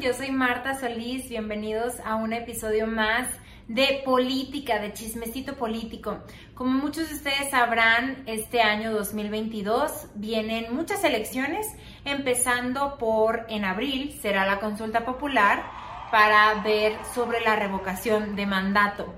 Yo 0.00 0.12
soy 0.12 0.30
Marta 0.30 0.78
Solís, 0.78 1.30
bienvenidos 1.30 2.00
a 2.04 2.16
un 2.16 2.34
episodio 2.34 2.86
más 2.86 3.26
de 3.66 4.02
política, 4.04 4.78
de 4.78 4.92
chismecito 4.92 5.54
político. 5.54 6.18
Como 6.52 6.72
muchos 6.72 7.08
de 7.08 7.14
ustedes 7.14 7.48
sabrán, 7.50 8.22
este 8.26 8.60
año 8.60 8.92
2022 8.92 10.08
vienen 10.16 10.74
muchas 10.74 11.02
elecciones, 11.02 11.66
empezando 12.04 12.98
por 12.98 13.46
en 13.48 13.64
abril 13.64 14.18
será 14.20 14.44
la 14.44 14.60
consulta 14.60 15.06
popular 15.06 15.64
para 16.10 16.60
ver 16.62 16.92
sobre 17.14 17.40
la 17.40 17.56
revocación 17.56 18.36
de 18.36 18.44
mandato. 18.44 19.14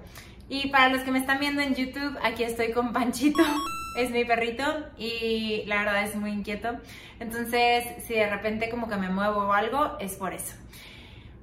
Y 0.48 0.68
para 0.68 0.90
los 0.90 1.02
que 1.02 1.10
me 1.10 1.18
están 1.18 1.40
viendo 1.40 1.60
en 1.60 1.74
YouTube, 1.74 2.16
aquí 2.22 2.44
estoy 2.44 2.70
con 2.70 2.92
Panchito, 2.92 3.42
es 3.96 4.10
mi 4.10 4.24
perrito 4.24 4.64
y 4.96 5.64
la 5.66 5.78
verdad 5.78 6.04
es 6.04 6.14
muy 6.14 6.30
inquieto. 6.30 6.76
Entonces, 7.20 7.84
si 8.06 8.14
de 8.14 8.28
repente 8.28 8.70
como 8.70 8.88
que 8.88 8.96
me 8.96 9.08
muevo 9.08 9.40
o 9.40 9.52
algo, 9.52 9.96
es 10.00 10.14
por 10.16 10.32
eso. 10.32 10.54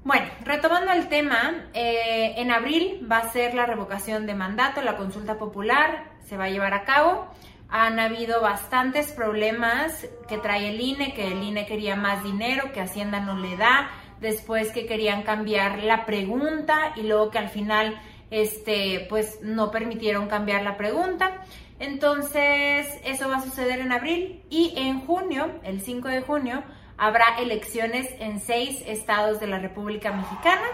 Bueno, 0.04 0.28
retomando 0.46 0.92
el 0.92 1.10
tema, 1.10 1.66
eh, 1.74 2.34
en 2.38 2.52
abril 2.52 3.06
va 3.12 3.18
a 3.18 3.32
ser 3.32 3.54
la 3.54 3.66
revocación 3.66 4.26
de 4.26 4.34
mandato, 4.34 4.82
la 4.82 4.96
consulta 4.96 5.38
popular 5.38 6.06
se 6.26 6.38
va 6.38 6.46
a 6.46 6.50
llevar 6.50 6.74
a 6.74 6.84
cabo. 6.84 7.28
Han 7.70 8.00
habido 8.00 8.42
bastantes 8.42 9.12
problemas 9.12 10.08
que 10.28 10.38
trae 10.38 10.70
el 10.70 10.80
INE, 10.80 11.14
que 11.14 11.28
el 11.28 11.44
INE 11.44 11.66
quería 11.66 11.96
más 11.96 12.24
dinero, 12.24 12.72
que 12.72 12.82
Hacienda 12.82 13.20
no 13.20 13.38
le 13.38 13.58
da, 13.58 13.92
después 14.22 14.72
que 14.72 14.86
querían 14.86 15.24
cambiar 15.24 15.84
la 15.84 16.06
pregunta 16.06 16.94
y 16.96 17.04
luego 17.04 17.30
que 17.30 17.38
al 17.38 17.50
final 17.50 18.00
este, 18.32 19.06
pues 19.10 19.40
no 19.42 19.72
permitieron 19.72 20.28
cambiar 20.28 20.64
la 20.64 20.78
pregunta. 20.78 21.44
Entonces, 21.80 22.88
eso 23.06 23.30
va 23.30 23.38
a 23.38 23.42
suceder 23.42 23.80
en 23.80 23.92
abril 23.92 24.44
y 24.50 24.74
en 24.76 25.02
junio, 25.06 25.50
el 25.64 25.82
5 25.82 26.08
de 26.10 26.22
junio, 26.22 26.64
habrá 26.98 27.40
elecciones 27.40 28.10
en 28.20 28.42
seis 28.42 28.84
estados 28.86 29.40
de 29.40 29.48
la 29.48 29.60
República 29.60 30.12
Mexicana. 30.12 30.68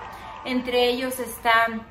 Entre 0.44 0.90
ellos 0.90 1.20
están 1.20 1.88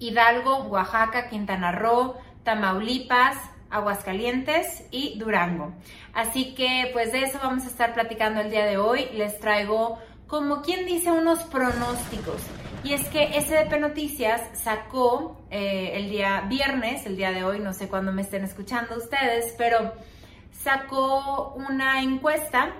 Hidalgo, 0.00 0.64
Oaxaca, 0.64 1.28
Quintana 1.28 1.70
Roo, 1.70 2.16
Tamaulipas, 2.42 3.36
Aguascalientes 3.70 4.84
y 4.90 5.16
Durango. 5.18 5.72
Así 6.12 6.54
que 6.54 6.90
pues 6.92 7.12
de 7.12 7.22
eso 7.22 7.38
vamos 7.40 7.64
a 7.64 7.68
estar 7.68 7.94
platicando 7.94 8.40
el 8.40 8.50
día 8.50 8.64
de 8.64 8.78
hoy. 8.78 9.08
Les 9.12 9.38
traigo 9.38 9.98
como 10.26 10.62
quien 10.62 10.86
dice 10.86 11.12
unos 11.12 11.40
pronósticos. 11.44 12.42
Y 12.82 12.94
es 12.94 13.06
que 13.08 13.38
SDP 13.38 13.78
Noticias 13.78 14.40
sacó 14.54 15.38
eh, 15.50 15.92
el 15.94 16.08
día 16.08 16.46
viernes, 16.48 17.04
el 17.04 17.16
día 17.16 17.30
de 17.30 17.44
hoy, 17.44 17.60
no 17.60 17.74
sé 17.74 17.88
cuándo 17.88 18.10
me 18.10 18.22
estén 18.22 18.42
escuchando 18.42 18.96
ustedes, 18.96 19.54
pero 19.58 19.92
sacó 20.50 21.52
una 21.54 22.02
encuesta 22.02 22.74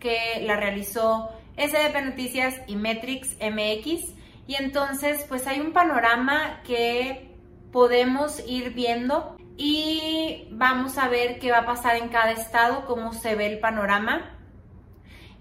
que 0.00 0.40
la 0.42 0.56
realizó 0.56 1.30
SDP 1.56 2.04
Noticias 2.04 2.60
y 2.66 2.74
Metrix 2.74 3.36
MX. 3.40 4.14
Y 4.48 4.56
entonces, 4.56 5.24
pues 5.28 5.46
hay 5.46 5.60
un 5.60 5.72
panorama 5.72 6.60
que 6.64 7.30
podemos 7.70 8.42
ir 8.48 8.74
viendo 8.74 9.36
y 9.56 10.48
vamos 10.50 10.98
a 10.98 11.08
ver 11.08 11.38
qué 11.38 11.52
va 11.52 11.58
a 11.58 11.66
pasar 11.66 11.96
en 11.96 12.08
cada 12.08 12.32
estado, 12.32 12.86
cómo 12.86 13.12
se 13.12 13.36
ve 13.36 13.46
el 13.46 13.60
panorama. 13.60 14.36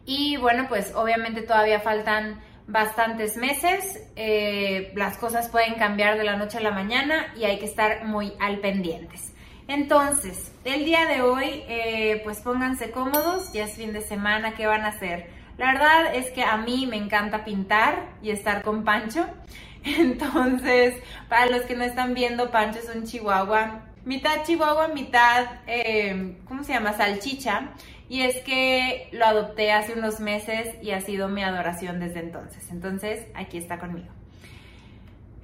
Y 0.06 0.38
bueno, 0.38 0.68
pues 0.70 0.94
obviamente 0.96 1.42
todavía 1.42 1.80
faltan 1.80 2.40
bastantes 2.68 3.38
meses, 3.38 4.02
eh, 4.16 4.92
las 4.96 5.18
cosas 5.18 5.50
pueden 5.50 5.76
cambiar 5.76 6.18
de 6.18 6.24
la 6.24 6.38
noche 6.38 6.58
a 6.58 6.62
la 6.62 6.72
mañana 6.72 7.34
y 7.38 7.44
hay 7.44 7.60
que 7.60 7.66
estar 7.66 8.06
muy 8.06 8.34
al 8.40 8.60
pendientes. 8.60 9.34
Entonces, 9.68 10.52
el 10.66 10.86
día 10.86 11.06
de 11.06 11.22
hoy, 11.22 11.64
eh, 11.68 12.22
pues 12.24 12.40
pónganse 12.40 12.92
cómodos, 12.92 13.54
ya 13.54 13.66
es 13.66 13.76
fin 13.76 13.94
de 13.94 14.02
semana, 14.02 14.56
¿qué 14.56 14.68
van 14.68 14.82
a 14.82 14.90
hacer? 14.90 15.30
La 15.58 15.74
verdad 15.74 16.16
es 16.16 16.32
que 16.32 16.44
a 16.44 16.58
mí 16.58 16.88
me 16.88 16.98
encanta 16.98 17.46
pintar 17.46 18.10
y 18.22 18.32
estar 18.32 18.62
con 18.62 18.84
Pancho. 18.84 19.26
Entonces, 19.84 20.96
para 21.30 21.46
los 21.48 21.62
que 21.62 21.76
no 21.76 21.84
están 21.84 22.14
viendo, 22.14 22.52
Pancho 22.52 22.80
es 22.80 22.94
un 22.94 23.06
chihuahua, 23.06 23.86
mitad 24.06 24.44
chihuahua, 24.44 24.90
mitad, 24.90 25.46
eh, 25.68 26.38
¿cómo 26.46 26.64
se 26.64 26.74
llama? 26.74 26.94
Salchicha. 26.94 27.72
Y 28.10 28.22
es 28.22 28.42
que 28.42 29.10
lo 29.12 29.26
adopté 29.26 29.72
hace 29.72 29.94
unos 29.94 30.20
meses 30.20 30.76
y 30.82 30.92
ha 30.92 31.02
sido 31.02 31.30
mi 31.30 31.44
adoración 31.44 32.00
desde 32.00 32.20
entonces. 32.20 32.70
Entonces, 32.70 33.26
aquí 33.34 33.58
está 33.58 33.80
conmigo. 33.80 34.10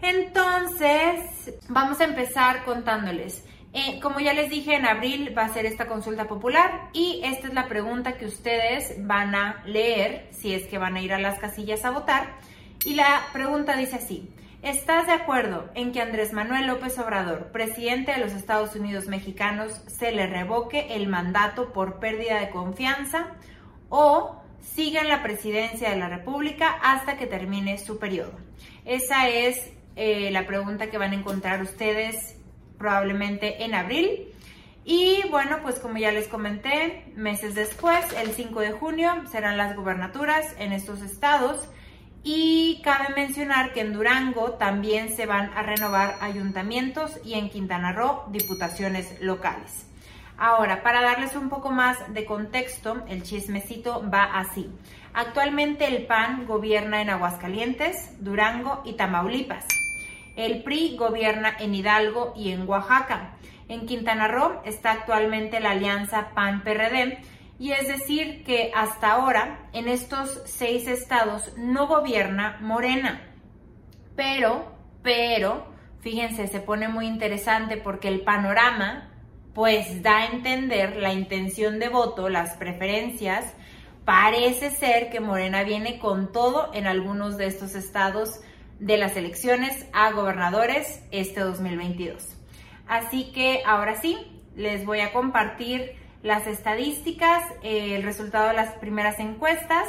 Entonces, 0.01 1.53
vamos 1.67 1.99
a 1.99 2.05
empezar 2.05 2.63
contándoles. 2.63 3.45
Eh, 3.73 3.99
como 4.01 4.19
ya 4.19 4.33
les 4.33 4.49
dije, 4.49 4.75
en 4.75 4.85
abril 4.85 5.37
va 5.37 5.45
a 5.45 5.53
ser 5.53 5.65
esta 5.65 5.87
consulta 5.87 6.27
popular 6.27 6.89
y 6.91 7.21
esta 7.23 7.47
es 7.47 7.53
la 7.53 7.67
pregunta 7.67 8.17
que 8.17 8.25
ustedes 8.25 8.95
van 9.05 9.35
a 9.35 9.61
leer 9.65 10.27
si 10.31 10.53
es 10.53 10.65
que 10.67 10.79
van 10.79 10.95
a 10.95 11.01
ir 11.01 11.13
a 11.13 11.19
las 11.19 11.37
casillas 11.37 11.85
a 11.85 11.91
votar. 11.91 12.33
Y 12.83 12.95
la 12.95 13.27
pregunta 13.31 13.75
dice 13.75 13.97
así, 13.97 14.29
¿Estás 14.61 15.07
de 15.07 15.13
acuerdo 15.13 15.69
en 15.73 15.93
que 15.93 16.01
Andrés 16.01 16.33
Manuel 16.33 16.67
López 16.67 16.99
Obrador, 16.99 17.45
presidente 17.53 18.11
de 18.11 18.17
los 18.17 18.33
Estados 18.33 18.75
Unidos 18.75 19.07
mexicanos, 19.07 19.81
se 19.87 20.11
le 20.11 20.27
revoque 20.27 20.95
el 20.95 21.07
mandato 21.07 21.71
por 21.71 21.99
pérdida 21.99 22.41
de 22.41 22.49
confianza 22.49 23.27
o 23.87 24.43
siga 24.59 24.99
en 24.99 25.07
la 25.07 25.23
presidencia 25.23 25.89
de 25.91 25.95
la 25.95 26.09
República 26.09 26.77
hasta 26.83 27.15
que 27.17 27.25
termine 27.25 27.77
su 27.77 27.99
periodo? 27.99 28.33
Esa 28.83 29.29
es 29.29 29.71
eh, 29.95 30.29
la 30.31 30.45
pregunta 30.45 30.89
que 30.89 30.97
van 30.97 31.13
a 31.13 31.15
encontrar 31.15 31.61
ustedes 31.61 32.35
probablemente 32.77 33.63
en 33.63 33.73
abril. 33.73 34.27
Y 34.83 35.21
bueno, 35.31 35.59
pues 35.61 35.79
como 35.79 35.99
ya 35.99 36.11
les 36.11 36.27
comenté, 36.27 37.05
meses 37.15 37.55
después, 37.55 38.05
el 38.21 38.31
5 38.31 38.59
de 38.59 38.71
junio, 38.73 39.23
serán 39.31 39.55
las 39.55 39.73
gubernaturas 39.77 40.53
en 40.59 40.73
estos 40.73 41.01
estados. 41.01 41.69
Y 42.23 42.81
cabe 42.83 43.13
mencionar 43.15 43.71
que 43.71 43.81
en 43.81 43.93
Durango 43.93 44.51
también 44.53 45.15
se 45.15 45.25
van 45.25 45.51
a 45.55 45.63
renovar 45.63 46.15
ayuntamientos 46.21 47.19
y 47.23 47.35
en 47.35 47.49
Quintana 47.49 47.93
Roo 47.93 48.25
diputaciones 48.29 49.21
locales. 49.21 49.85
Ahora, 50.37 50.83
para 50.83 51.01
darles 51.01 51.35
un 51.35 51.49
poco 51.49 51.69
más 51.69 52.13
de 52.13 52.25
contexto, 52.25 53.03
el 53.07 53.23
chismecito 53.23 54.09
va 54.09 54.23
así. 54.23 54.69
Actualmente 55.13 55.85
el 55.85 56.05
PAN 56.05 56.45
gobierna 56.45 57.01
en 57.01 57.09
Aguascalientes, 57.09 58.23
Durango 58.23 58.81
y 58.85 58.93
Tamaulipas. 58.93 59.65
El 60.35 60.63
PRI 60.63 60.95
gobierna 60.97 61.53
en 61.59 61.75
Hidalgo 61.75 62.33
y 62.35 62.51
en 62.51 62.67
Oaxaca. 62.69 63.31
En 63.67 63.85
Quintana 63.85 64.27
Roo 64.27 64.61
está 64.65 64.91
actualmente 64.91 65.59
la 65.59 65.71
alianza 65.71 66.29
PAN-PRD 66.33 67.19
y 67.59 67.73
es 67.73 67.87
decir 67.87 68.43
que 68.45 68.71
hasta 68.73 69.11
ahora 69.11 69.69
en 69.73 69.89
estos 69.89 70.41
seis 70.45 70.87
estados 70.87 71.53
no 71.57 71.87
gobierna 71.87 72.57
Morena. 72.61 73.21
Pero, 74.15 74.73
pero, 75.03 75.67
fíjense, 75.99 76.47
se 76.47 76.61
pone 76.61 76.87
muy 76.87 77.05
interesante 77.05 77.75
porque 77.75 78.07
el 78.07 78.21
panorama 78.21 79.11
pues 79.53 80.01
da 80.01 80.19
a 80.19 80.25
entender 80.27 80.95
la 80.95 81.11
intención 81.11 81.79
de 81.79 81.89
voto, 81.89 82.29
las 82.29 82.55
preferencias. 82.55 83.53
Parece 84.05 84.71
ser 84.71 85.09
que 85.09 85.19
Morena 85.19 85.63
viene 85.63 85.99
con 85.99 86.31
todo 86.31 86.73
en 86.73 86.87
algunos 86.87 87.37
de 87.37 87.47
estos 87.47 87.75
estados 87.75 88.39
de 88.79 88.97
las 88.97 89.17
elecciones 89.17 89.85
a 89.91 90.11
gobernadores 90.11 91.03
este 91.11 91.41
2022. 91.41 92.37
Así 92.87 93.33
que 93.33 93.61
ahora 93.65 93.99
sí, 93.99 94.17
les 94.55 94.85
voy 94.85 95.01
a 95.01 95.11
compartir 95.11 95.98
las 96.21 96.47
estadísticas, 96.47 97.43
eh, 97.63 97.95
el 97.95 98.03
resultado 98.03 98.49
de 98.49 98.53
las 98.53 98.73
primeras 98.75 99.19
encuestas. 99.19 99.87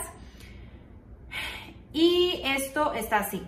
Y 1.93 2.41
esto 2.45 2.95
está 2.95 3.19
así. 3.19 3.43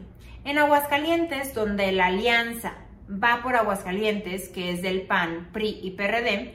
En 0.44 0.59
Aguascalientes, 0.59 1.54
donde 1.54 1.92
la 1.92 2.06
alianza 2.06 2.74
va 3.09 3.41
por 3.42 3.54
Aguascalientes, 3.54 4.48
que 4.48 4.72
es 4.72 4.83
del 4.83 5.03
PAN, 5.03 5.51
PRI 5.53 5.80
y 5.83 5.91
PRD, 5.92 6.54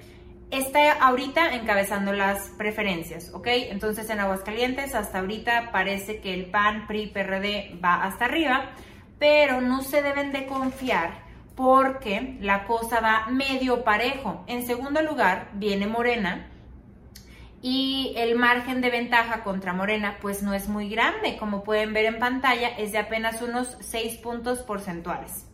está 0.52 0.94
ahorita 0.94 1.56
encabezando 1.56 2.14
las 2.14 2.50
preferencias, 2.58 3.32
¿ok? 3.34 3.48
Entonces 3.48 4.10
en 4.10 4.20
Aguascalientes 4.20 4.96
hasta 4.96 5.20
ahorita 5.20 5.72
parece 5.72 6.20
que 6.20 6.34
el 6.34 6.46
PAN, 6.48 6.88
PRI, 6.88 7.08
PRD 7.08 7.80
va 7.84 8.04
hasta 8.04 8.26
arriba, 8.26 8.72
pero 9.20 9.62
no 9.62 9.82
se 9.82 10.02
deben 10.02 10.32
de 10.32 10.46
confiar 10.46 11.27
porque 11.58 12.38
la 12.40 12.66
cosa 12.66 13.02
va 13.02 13.26
medio 13.32 13.84
parejo. 13.84 14.44
En 14.46 14.68
segundo 14.68 15.02
lugar 15.02 15.50
viene 15.54 15.88
Morena 15.88 16.48
y 17.64 18.14
el 18.16 18.36
margen 18.36 18.80
de 18.80 18.92
ventaja 18.92 19.44
contra 19.44 19.74
Morena 19.74 20.20
pues 20.22 20.44
no 20.44 20.54
es 20.54 20.70
muy 20.70 20.88
grande, 20.88 21.36
como 21.38 21.64
pueden 21.64 21.94
ver 21.94 22.06
en 22.06 22.20
pantalla 22.20 22.70
es 22.70 22.92
de 22.92 23.00
apenas 23.00 23.42
unos 23.42 23.76
6 23.80 24.18
puntos 24.18 24.60
porcentuales. 24.60 25.48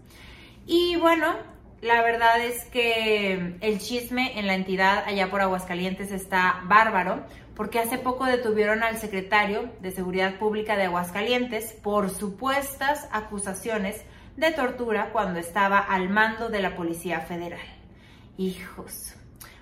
Y 0.65 0.97
bueno, 0.97 1.37
la 1.81 2.01
verdad 2.01 2.41
es 2.41 2.65
que 2.65 3.55
el 3.61 3.79
chisme 3.79 4.37
en 4.37 4.45
la 4.45 4.55
entidad 4.55 5.05
allá 5.07 5.31
por 5.31 5.39
Aguascalientes 5.39 6.11
está 6.11 6.63
bárbaro, 6.65 7.23
porque 7.55 7.79
hace 7.79 7.97
poco 7.97 8.25
detuvieron 8.25 8.83
al 8.83 8.97
secretario 8.97 9.71
de 9.79 9.91
Seguridad 9.91 10.37
Pública 10.37 10.75
de 10.75 10.83
Aguascalientes 10.83 11.71
por 11.81 12.09
supuestas 12.09 13.07
acusaciones 13.13 14.03
de 14.37 14.51
tortura 14.51 15.09
cuando 15.11 15.39
estaba 15.39 15.79
al 15.79 16.09
mando 16.09 16.49
de 16.49 16.61
la 16.61 16.75
Policía 16.75 17.21
Federal. 17.21 17.59
Hijos, 18.37 19.15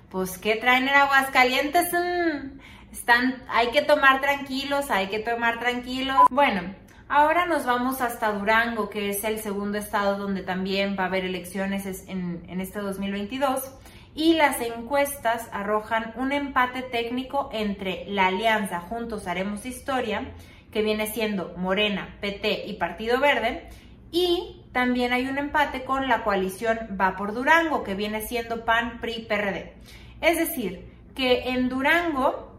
pues 0.09 0.37
¿qué 0.37 0.55
traen 0.55 0.87
en 0.87 0.95
Aguascalientes? 0.95 1.91
Mm, 1.91 2.59
están, 2.91 3.43
hay 3.49 3.71
que 3.71 3.81
tomar 3.81 4.21
tranquilos, 4.21 4.89
hay 4.89 5.07
que 5.07 5.19
tomar 5.19 5.59
tranquilos. 5.59 6.27
Bueno, 6.29 6.73
ahora 7.09 7.45
nos 7.45 7.65
vamos 7.65 8.01
hasta 8.01 8.31
Durango, 8.31 8.89
que 8.89 9.09
es 9.09 9.23
el 9.23 9.39
segundo 9.39 9.77
estado 9.77 10.17
donde 10.17 10.43
también 10.43 10.95
va 10.97 11.03
a 11.03 11.07
haber 11.07 11.25
elecciones 11.25 11.85
en, 12.07 12.43
en 12.47 12.61
este 12.61 12.79
2022 12.79 13.73
y 14.13 14.33
las 14.33 14.59
encuestas 14.61 15.47
arrojan 15.53 16.13
un 16.17 16.31
empate 16.31 16.81
técnico 16.81 17.49
entre 17.53 18.05
la 18.07 18.27
alianza 18.27 18.81
Juntos 18.81 19.27
Haremos 19.27 19.65
Historia, 19.65 20.33
que 20.71 20.81
viene 20.81 21.07
siendo 21.07 21.53
Morena, 21.57 22.17
PT 22.19 22.67
y 22.67 22.73
Partido 22.73 23.19
Verde, 23.19 23.69
y 24.11 24.60
también 24.71 25.13
hay 25.13 25.27
un 25.27 25.37
empate 25.37 25.83
con 25.83 26.07
la 26.07 26.23
coalición 26.23 26.79
Va 26.99 27.15
por 27.15 27.33
Durango, 27.33 27.83
que 27.83 27.95
viene 27.95 28.21
siendo 28.21 28.63
PAN, 28.63 28.99
PRI, 29.01 29.25
PRD. 29.27 29.73
Es 30.21 30.37
decir, 30.37 30.89
que 31.15 31.49
en 31.49 31.67
Durango 31.67 32.57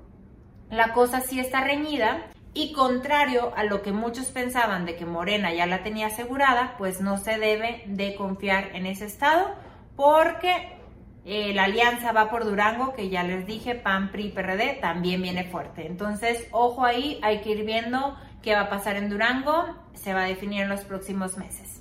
la 0.71 0.93
cosa 0.93 1.21
sí 1.21 1.41
está 1.41 1.63
reñida 1.63 2.27
y 2.55 2.73
contrario 2.73 3.53
a 3.57 3.65
lo 3.65 3.83
que 3.83 3.93
muchos 3.93 4.27
pensaban 4.27 4.85
de 4.85 4.97
que 4.97 5.07
Morena 5.07 5.55
ya 5.55 5.67
la 5.67 5.83
tenía 5.83 6.09
asegurada, 6.09 6.75
pues 6.77 7.01
no 7.01 7.17
se 7.17 7.39
debe 7.39 7.83
de 7.87 8.15
confiar 8.15 8.75
en 8.75 8.85
ese 8.87 9.07
estado 9.07 9.55
porque 9.97 10.79
eh, 11.25 11.55
la 11.55 11.65
alianza 11.65 12.13
va 12.13 12.31
por 12.31 12.45
Durango, 12.45 12.95
que 12.95 13.09
ya 13.09 13.23
les 13.23 13.47
dije, 13.47 13.75
PAN, 13.75 14.11
PRI, 14.11 14.31
PRD, 14.31 14.79
también 14.81 15.23
viene 15.23 15.45
fuerte. 15.45 15.87
Entonces, 15.87 16.47
ojo 16.51 16.85
ahí, 16.85 17.19
hay 17.23 17.41
que 17.41 17.51
ir 17.51 17.65
viendo 17.65 18.17
qué 18.43 18.55
va 18.55 18.63
a 18.63 18.69
pasar 18.69 18.97
en 18.97 19.09
Durango, 19.09 19.65
se 19.95 20.13
va 20.13 20.25
a 20.25 20.27
definir 20.27 20.63
en 20.63 20.69
los 20.69 20.83
próximos 20.83 21.39
meses. 21.39 21.72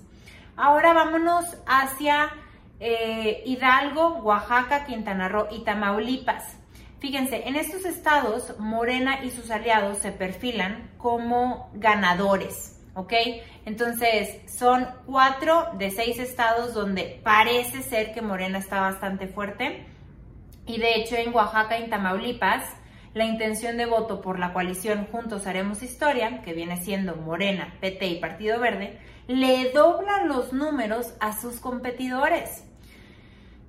Ahora 0.62 0.94
vámonos 0.94 1.58
hacia 1.66 2.30
eh, 2.80 3.42
Hidalgo, 3.48 4.19
Oaxaca, 4.19 4.86
Quintana 4.86 5.28
Roo 5.28 5.48
y 5.50 5.63
Tamaulipas. 5.63 6.56
Fíjense, 7.00 7.48
en 7.48 7.56
estos 7.56 7.84
estados, 7.84 8.54
Morena 8.60 9.25
y 9.25 9.31
sus 9.31 9.50
aliados 9.50 9.98
se 9.98 10.12
perfilan 10.12 10.92
como 11.00 11.72
ganadores. 11.74 12.80
¿ok? 12.94 13.12
Entonces, 13.66 14.40
son 14.48 14.88
cuatro 15.08 15.69
de 15.80 15.90
seis 15.90 16.19
estados 16.19 16.75
donde 16.75 17.19
parece 17.24 17.81
ser 17.81 18.14
que 18.14 18.22
Morena 18.22 18.60
está 18.60 18.81
bastante 18.81 19.28
fuerte. 19.28 19.88
Y 20.68 20.78
de 20.78 20.98
hecho, 20.98 21.16
en 21.16 21.34
Oaxaca 21.34 21.80
y 21.80 21.86
en 21.86 21.90
Tamaulipas, 21.90 22.64
la 23.13 23.25
intención 23.25 23.78
de 23.78 23.86
voto 23.86 24.22
por 24.22 24.40
la 24.40 24.54
coalición 24.54 25.08
Juntos 25.12 25.48
Haremos 25.48 25.84
Historia, 25.84 26.42
que 26.44 26.54
viene 26.54 26.78
siendo 26.78 27.16
Morena, 27.16 27.75
PT 27.81 28.08
y 28.08 28.19
Partido 28.19 28.60
Verde, 28.60 29.00
le 29.28 29.72
doblan 29.72 30.28
los 30.28 30.54
números 30.54 31.13
a 31.19 31.40
sus 31.40 31.60
competidores. 31.60 32.63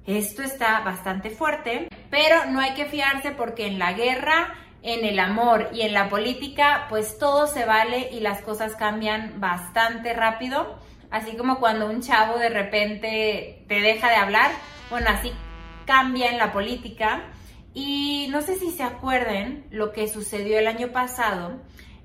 Esto 0.07 0.43
está 0.43 0.81
bastante 0.81 1.31
fuerte, 1.31 1.89
pero 2.11 2.47
no 2.51 2.61
hay 2.61 2.75
que 2.75 2.87
fiarse 2.87 3.31
porque 3.33 3.67
en 3.67 3.79
la 3.79 3.93
guerra 3.93 4.55
en 4.83 5.05
el 5.05 5.19
amor 5.21 5.71
y 5.73 5.83
en 5.83 5.93
la 5.93 6.09
política, 6.09 6.87
pues 6.89 7.19
todo 7.19 7.47
se 7.47 7.65
vale 7.65 8.11
y 8.13 8.21
las 8.21 8.43
cosas 8.43 8.75
cambian 8.75 9.41
bastante 9.41 10.13
rápido. 10.13 10.77
Así 11.11 11.37
como 11.37 11.61
cuando 11.61 11.87
un 11.87 12.03
chavo 12.03 12.39
de 12.39 12.49
repente 12.49 13.65
te 13.69 13.81
deja 13.81 14.09
de 14.09 14.17
hablar, 14.17 14.51
bueno, 14.91 15.09
así 15.11 15.33
cambia 15.87 16.31
en 16.31 16.39
la 16.39 16.53
política. 16.53 17.23
Y 17.75 18.29
no 18.31 18.43
sé 18.43 18.57
si 18.57 18.71
se 18.71 18.83
acuerden 18.83 19.67
lo 19.71 19.93
que 19.93 20.09
sucedió 20.09 20.59
el 20.59 20.67
año 20.67 20.89
pasado 20.89 21.61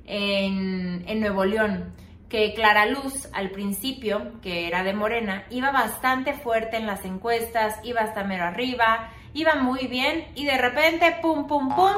en, 0.05 1.03
en 1.07 1.19
Nuevo 1.19 1.45
León, 1.45 1.93
que 2.29 2.53
Clara 2.53 2.85
Luz 2.85 3.27
al 3.33 3.51
principio, 3.51 4.39
que 4.41 4.67
era 4.67 4.83
de 4.83 4.93
Morena, 4.93 5.45
iba 5.49 5.71
bastante 5.71 6.33
fuerte 6.33 6.77
en 6.77 6.87
las 6.87 7.05
encuestas, 7.05 7.79
iba 7.83 8.01
hasta 8.01 8.23
mero 8.23 8.45
arriba, 8.45 9.11
iba 9.33 9.55
muy 9.55 9.87
bien 9.87 10.27
y 10.35 10.45
de 10.45 10.57
repente, 10.57 11.17
pum, 11.21 11.47
pum, 11.47 11.73
pum, 11.75 11.93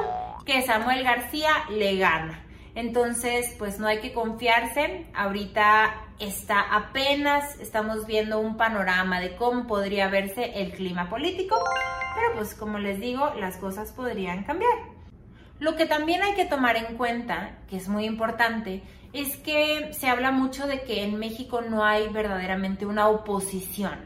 que 0.46 0.62
Samuel 0.62 1.04
García 1.04 1.52
le 1.70 1.98
gana. 1.98 2.44
Entonces, 2.76 3.56
pues 3.58 3.80
no 3.80 3.88
hay 3.88 4.00
que 4.00 4.14
confiarse. 4.14 5.08
Ahorita 5.14 5.94
está 6.20 6.62
apenas, 6.76 7.60
estamos 7.60 8.06
viendo 8.06 8.40
un 8.40 8.58
panorama 8.58 9.20
de 9.20 9.36
cómo 9.36 9.68
podría 9.68 10.08
verse 10.08 10.62
el 10.62 10.72
clima 10.72 11.10
político, 11.10 11.56
pero 12.16 12.36
pues 12.36 12.54
como 12.54 12.78
les 12.78 13.00
digo, 13.00 13.34
las 13.40 13.58
cosas 13.58 13.92
podrían 13.92 14.44
cambiar. 14.44 14.78
Lo 15.60 15.76
que 15.76 15.86
también 15.86 16.22
hay 16.22 16.36
que 16.36 16.46
tomar 16.46 16.78
en 16.78 16.96
cuenta, 16.96 17.58
que 17.70 17.78
es 17.78 17.90
muy 17.90 18.06
importante, 18.06 18.82
es 19.12 19.36
que 19.38 19.92
se 19.94 20.08
habla 20.08 20.32
mucho 20.32 20.68
de 20.68 20.84
que 20.84 21.04
en 21.04 21.18
México 21.20 21.62
no 21.62 21.84
hay 21.84 22.08
verdaderamente 22.10 22.86
una 22.86 23.08
oposición. 23.10 24.06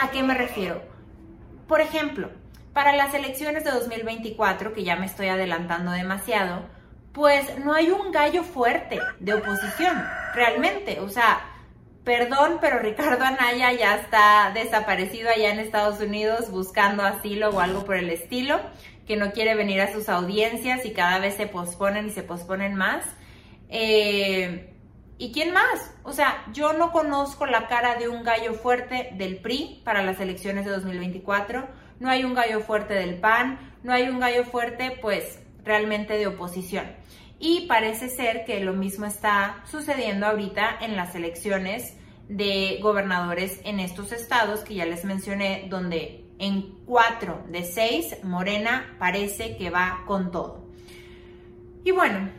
¿A 0.00 0.10
qué 0.10 0.22
me 0.22 0.34
refiero? 0.34 0.82
Por 1.68 1.80
ejemplo, 1.80 2.30
para 2.72 2.96
las 2.96 3.12
elecciones 3.12 3.64
de 3.64 3.70
2024, 3.70 4.72
que 4.72 4.84
ya 4.84 4.96
me 4.96 5.06
estoy 5.06 5.28
adelantando 5.28 5.90
demasiado, 5.90 6.62
pues 7.12 7.58
no 7.58 7.74
hay 7.74 7.90
un 7.90 8.10
gallo 8.10 8.42
fuerte 8.42 8.98
de 9.20 9.34
oposición, 9.34 10.02
realmente. 10.34 11.00
O 11.00 11.08
sea, 11.08 11.40
perdón, 12.04 12.58
pero 12.60 12.78
Ricardo 12.78 13.24
Anaya 13.24 13.72
ya 13.72 13.96
está 13.96 14.50
desaparecido 14.54 15.30
allá 15.30 15.52
en 15.52 15.60
Estados 15.60 16.00
Unidos 16.00 16.50
buscando 16.50 17.02
asilo 17.02 17.50
o 17.50 17.60
algo 17.60 17.84
por 17.84 17.96
el 17.96 18.10
estilo, 18.10 18.60
que 19.06 19.16
no 19.16 19.32
quiere 19.32 19.54
venir 19.54 19.80
a 19.80 19.92
sus 19.92 20.08
audiencias 20.08 20.84
y 20.86 20.92
cada 20.92 21.18
vez 21.18 21.34
se 21.34 21.46
posponen 21.46 22.06
y 22.06 22.10
se 22.10 22.22
posponen 22.22 22.74
más. 22.74 23.04
Eh, 23.68 24.68
¿Y 25.18 25.32
quién 25.32 25.52
más? 25.52 25.94
O 26.02 26.12
sea, 26.12 26.44
yo 26.52 26.72
no 26.72 26.90
conozco 26.90 27.46
la 27.46 27.68
cara 27.68 27.94
de 27.96 28.08
un 28.08 28.24
gallo 28.24 28.54
fuerte 28.54 29.10
del 29.12 29.36
PRI 29.36 29.82
para 29.84 30.02
las 30.02 30.18
elecciones 30.20 30.64
de 30.64 30.72
2024 30.72 31.82
no 32.02 32.10
hay 32.10 32.24
un 32.24 32.34
gallo 32.34 32.60
fuerte 32.60 32.94
del 32.94 33.14
PAN, 33.14 33.58
no 33.84 33.92
hay 33.92 34.08
un 34.08 34.18
gallo 34.18 34.44
fuerte 34.44 34.98
pues 35.00 35.38
realmente 35.64 36.14
de 36.14 36.26
oposición. 36.26 36.86
Y 37.38 37.66
parece 37.66 38.08
ser 38.08 38.44
que 38.44 38.60
lo 38.60 38.72
mismo 38.72 39.06
está 39.06 39.64
sucediendo 39.70 40.26
ahorita 40.26 40.78
en 40.80 40.96
las 40.96 41.14
elecciones 41.14 41.96
de 42.28 42.78
gobernadores 42.80 43.60
en 43.64 43.80
estos 43.80 44.12
estados 44.12 44.60
que 44.60 44.74
ya 44.74 44.86
les 44.86 45.04
mencioné, 45.04 45.66
donde 45.68 46.24
en 46.38 46.72
cuatro 46.86 47.44
de 47.48 47.64
seis 47.64 48.16
Morena 48.22 48.96
parece 48.98 49.56
que 49.56 49.70
va 49.70 50.04
con 50.06 50.30
todo. 50.30 50.66
Y 51.84 51.90
bueno, 51.90 52.30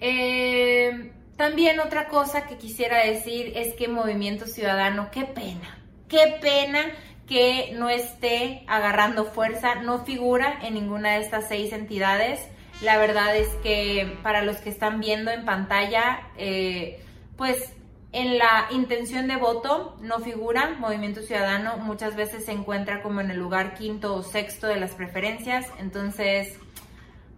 eh, 0.00 1.12
también 1.36 1.80
otra 1.80 2.08
cosa 2.08 2.46
que 2.46 2.58
quisiera 2.58 3.04
decir 3.04 3.52
es 3.56 3.74
que 3.74 3.88
Movimiento 3.88 4.46
Ciudadano, 4.46 5.10
qué 5.10 5.24
pena, 5.24 5.78
qué 6.08 6.38
pena 6.40 6.92
que 7.32 7.72
no 7.78 7.88
esté 7.88 8.62
agarrando 8.66 9.24
fuerza, 9.24 9.76
no 9.76 10.04
figura 10.04 10.58
en 10.60 10.74
ninguna 10.74 11.12
de 11.12 11.22
estas 11.22 11.48
seis 11.48 11.72
entidades. 11.72 12.46
La 12.82 12.98
verdad 12.98 13.34
es 13.34 13.48
que 13.62 14.18
para 14.22 14.42
los 14.42 14.58
que 14.58 14.68
están 14.68 15.00
viendo 15.00 15.30
en 15.30 15.46
pantalla, 15.46 16.28
eh, 16.36 17.02
pues 17.38 17.72
en 18.12 18.36
la 18.36 18.66
intención 18.70 19.28
de 19.28 19.36
voto 19.36 19.96
no 20.02 20.18
figura 20.18 20.76
Movimiento 20.78 21.22
Ciudadano, 21.22 21.78
muchas 21.78 22.16
veces 22.16 22.44
se 22.44 22.52
encuentra 22.52 23.00
como 23.00 23.22
en 23.22 23.30
el 23.30 23.38
lugar 23.38 23.72
quinto 23.72 24.14
o 24.14 24.22
sexto 24.22 24.66
de 24.66 24.76
las 24.76 24.90
preferencias, 24.90 25.66
entonces, 25.78 26.58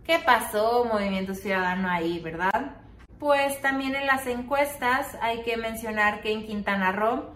¿qué 0.04 0.18
pasó 0.18 0.86
Movimiento 0.86 1.36
Ciudadano 1.36 1.88
ahí, 1.88 2.18
verdad? 2.18 2.78
Pues 3.20 3.60
también 3.60 3.94
en 3.94 4.08
las 4.08 4.26
encuestas 4.26 5.16
hay 5.22 5.42
que 5.42 5.56
mencionar 5.56 6.20
que 6.20 6.32
en 6.32 6.44
Quintana 6.44 6.90
Roo 6.90 7.30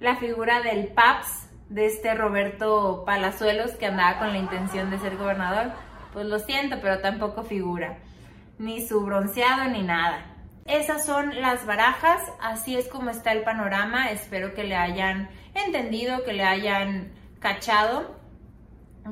la 0.00 0.16
figura 0.16 0.60
del 0.60 0.88
PAPS, 0.88 1.46
de 1.68 1.86
este 1.86 2.14
Roberto 2.14 3.02
Palazuelos 3.04 3.72
que 3.72 3.86
andaba 3.86 4.18
con 4.18 4.32
la 4.32 4.38
intención 4.38 4.90
de 4.90 4.98
ser 4.98 5.16
gobernador, 5.16 5.72
pues 6.12 6.26
lo 6.26 6.38
siento, 6.38 6.76
pero 6.80 7.00
tampoco 7.00 7.42
figura, 7.42 7.98
ni 8.58 8.86
su 8.86 9.00
bronceado 9.04 9.68
ni 9.70 9.82
nada. 9.82 10.24
Esas 10.66 11.06
son 11.06 11.40
las 11.40 11.66
barajas, 11.66 12.20
así 12.40 12.76
es 12.76 12.88
como 12.88 13.10
está 13.10 13.32
el 13.32 13.42
panorama, 13.42 14.10
espero 14.10 14.54
que 14.54 14.64
le 14.64 14.76
hayan 14.76 15.28
entendido, 15.54 16.24
que 16.24 16.32
le 16.32 16.44
hayan 16.44 17.12
cachado. 17.38 18.16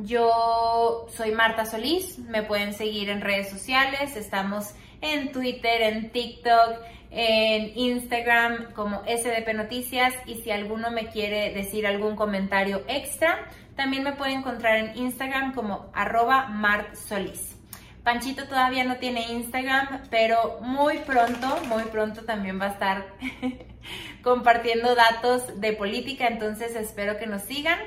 Yo 0.02 1.06
soy 1.10 1.30
Marta 1.30 1.64
Solís, 1.64 2.18
me 2.18 2.42
pueden 2.42 2.72
seguir 2.72 3.08
en 3.08 3.20
redes 3.20 3.50
sociales, 3.50 4.16
estamos 4.16 4.74
en 5.00 5.30
Twitter, 5.30 5.82
en 5.82 6.10
TikTok, 6.10 6.80
en 7.16 7.78
Instagram 7.78 8.72
como 8.72 9.02
SDP 9.06 9.54
Noticias 9.54 10.12
y 10.26 10.36
si 10.42 10.50
alguno 10.50 10.90
me 10.90 11.06
quiere 11.06 11.54
decir 11.54 11.86
algún 11.86 12.16
comentario 12.16 12.82
extra, 12.88 13.48
también 13.76 14.02
me 14.02 14.12
puede 14.12 14.32
encontrar 14.32 14.76
en 14.78 14.96
Instagram 14.96 15.54
como 15.54 15.90
arroba 15.94 16.50
Solís. 16.94 17.56
Panchito 18.02 18.46
todavía 18.48 18.84
no 18.84 18.96
tiene 18.96 19.32
Instagram, 19.32 20.02
pero 20.10 20.58
muy 20.60 20.98
pronto, 20.98 21.56
muy 21.68 21.84
pronto 21.84 22.24
también 22.24 22.60
va 22.60 22.66
a 22.66 22.72
estar 22.72 23.06
compartiendo 24.22 24.94
datos 24.94 25.60
de 25.60 25.72
política, 25.72 26.26
entonces 26.26 26.74
espero 26.74 27.16
que 27.16 27.26
nos 27.26 27.42
sigan 27.42 27.78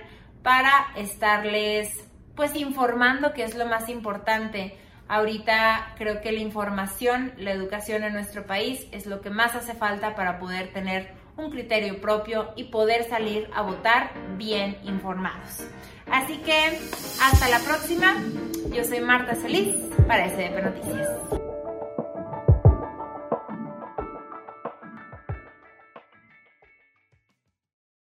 para 0.42 0.72
estarles 0.96 2.06
pues 2.36 2.56
informando 2.56 3.34
que 3.34 3.44
es 3.44 3.56
lo 3.56 3.66
más 3.66 3.90
importante 3.90 4.78
Ahorita 5.10 5.94
creo 5.98 6.22
que 6.22 6.32
la 6.32 6.40
información, 6.40 7.34
la 7.38 7.52
educación 7.52 8.04
en 8.04 8.14
nuestro 8.14 8.46
país 8.46 8.88
es 8.92 9.06
lo 9.06 9.22
que 9.22 9.30
más 9.30 9.56
hace 9.56 9.74
falta 9.74 10.16
para 10.16 10.40
poder 10.40 10.74
tener 10.74 11.12
un 11.38 11.52
criterio 11.52 12.02
propio 12.02 12.52
y 12.56 12.66
poder 12.66 13.04
salir 13.08 13.50
a 13.54 13.62
votar 13.62 14.12
bien 14.38 14.78
informados. 14.84 15.68
Así 16.12 16.38
que 16.38 16.80
hasta 17.22 17.50
la 17.50 17.60
próxima. 17.60 18.16
Yo 18.74 18.84
soy 18.84 19.00
Marta 19.00 19.36
Solís 19.36 19.76
para 20.08 20.28
SDP 20.28 20.64
Noticias. 20.64 21.57